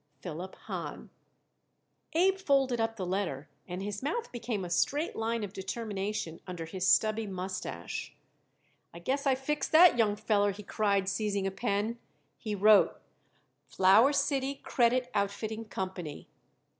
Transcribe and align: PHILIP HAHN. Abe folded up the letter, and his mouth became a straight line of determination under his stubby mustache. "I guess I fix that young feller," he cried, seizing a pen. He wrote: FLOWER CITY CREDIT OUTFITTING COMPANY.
PHILIP 0.23 0.55
HAHN. 0.65 1.11
Abe 2.13 2.39
folded 2.39 2.81
up 2.81 2.95
the 2.95 3.05
letter, 3.05 3.47
and 3.67 3.83
his 3.83 4.01
mouth 4.01 4.31
became 4.31 4.65
a 4.65 4.69
straight 4.71 5.15
line 5.15 5.43
of 5.43 5.53
determination 5.53 6.39
under 6.47 6.65
his 6.65 6.87
stubby 6.87 7.27
mustache. 7.27 8.15
"I 8.95 8.97
guess 8.97 9.27
I 9.27 9.35
fix 9.35 9.67
that 9.67 9.99
young 9.99 10.15
feller," 10.15 10.53
he 10.53 10.63
cried, 10.63 11.07
seizing 11.07 11.45
a 11.45 11.51
pen. 11.51 11.99
He 12.39 12.55
wrote: 12.55 12.99
FLOWER 13.67 14.11
CITY 14.13 14.55
CREDIT 14.63 15.11
OUTFITTING 15.13 15.65
COMPANY. 15.65 16.27